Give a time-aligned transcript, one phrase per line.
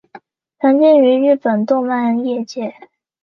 [0.59, 2.73] 常见于日本动漫业界。